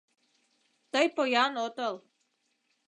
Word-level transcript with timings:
—Тый 0.91 1.07
поян 1.15 1.53
отыл. 1.65 1.95